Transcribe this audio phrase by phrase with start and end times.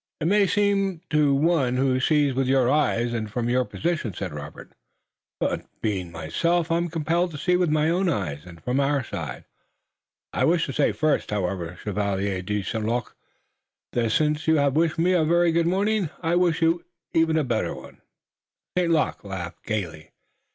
[0.19, 4.15] "It may seem so to one who sees with your eyes and from your position,"
[4.15, 4.71] said Robert,
[5.39, 9.45] "but being myself I'm compelled to see with my own eyes and from our side.
[10.33, 12.83] I wish to say first, however, Chevalier de St.
[12.83, 13.15] Luc,
[13.93, 16.83] that since you have wished me a very good morning I even wish you
[17.13, 17.75] a better."
[18.75, 18.89] St.
[18.91, 20.09] Luc laughed gayly.